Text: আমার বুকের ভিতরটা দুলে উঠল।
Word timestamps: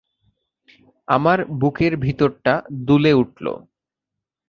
আমার 1.07 1.39
বুকের 1.59 1.93
ভিতরটা 1.97 2.53
দুলে 2.87 3.11
উঠল। 3.13 3.45